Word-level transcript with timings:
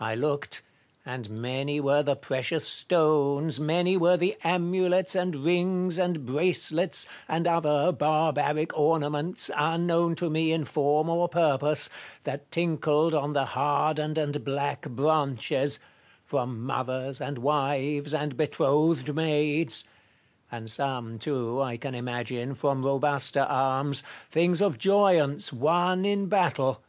I 0.00 0.14
looked; 0.14 0.62
and 1.06 1.30
many 1.30 1.80
were 1.80 2.02
the 2.02 2.14
precious 2.14 2.68
stones, 2.68 3.58
many 3.58 3.96
were 3.96 4.18
the 4.18 4.36
amulets 4.44 5.14
and 5.14 5.34
rings 5.34 5.96
and 5.98 6.26
bracelets, 6.26 7.08
and 7.26 7.46
other 7.46 7.90
barbaric 7.90 8.76
ornaments, 8.78 9.50
unknown 9.56 10.14
to 10.16 10.28
me 10.28 10.52
in 10.52 10.66
form 10.66 11.08
or 11.08 11.26
purpose, 11.26 11.88
that 12.24 12.50
tinkled 12.50 13.14
on 13.14 13.32
the 13.32 13.46
hardened 13.46 14.18
and 14.18 14.44
black 14.44 14.90
branches, 14.90 15.78
from 16.22 16.60
mothers 16.64 17.18
and 17.18 17.38
wives 17.38 18.12
and 18.12 18.36
betrothed 18.36 19.14
maids; 19.14 19.86
and 20.50 20.70
some, 20.70 21.18
too, 21.18 21.62
I 21.62 21.78
can 21.78 21.94
imagine, 21.94 22.54
from 22.54 22.84
robuster 22.84 23.46
arms— 23.48 24.02
things 24.30 24.60
of 24.60 24.76
joyance, 24.76 25.50
won 25.50 26.04
in 26.04 26.26
battle. 26.26 26.82